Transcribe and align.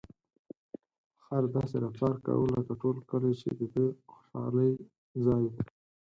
خر 1.23 1.43
داسې 1.55 1.75
رفتار 1.83 2.15
کاوه 2.25 2.47
لکه 2.55 2.73
ټول 2.81 2.97
کلي 3.09 3.33
چې 3.41 3.49
د 3.59 3.61
ده 3.73 3.85
د 3.91 3.95
خوشحالۍ 4.11 4.71
ځای 5.25 5.43
وي. 5.51 5.61